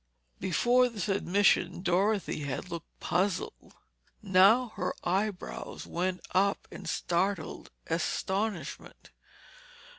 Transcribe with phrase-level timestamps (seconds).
[0.39, 3.75] Before this admission Dorothy had looked puzzled.
[4.23, 9.11] Now her eyebrows went up in startled astonishment.